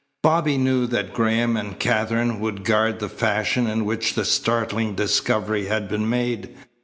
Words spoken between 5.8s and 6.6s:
been made.